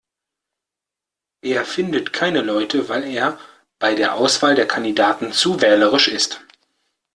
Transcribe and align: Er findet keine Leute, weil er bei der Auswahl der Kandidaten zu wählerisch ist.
Er 1.45 1.63
findet 1.63 2.11
keine 2.11 2.41
Leute, 2.41 2.89
weil 2.89 3.03
er 3.03 3.37
bei 3.77 3.93
der 3.93 4.15
Auswahl 4.15 4.55
der 4.55 4.65
Kandidaten 4.67 5.31
zu 5.31 5.61
wählerisch 5.61 6.07
ist. 6.07 6.41